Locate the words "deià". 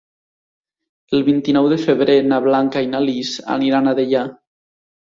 4.03-4.27